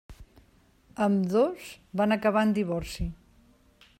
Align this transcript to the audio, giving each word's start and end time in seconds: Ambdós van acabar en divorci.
Ambdós 1.07 1.67
van 2.03 2.17
acabar 2.17 2.45
en 2.49 2.57
divorci. 2.61 3.09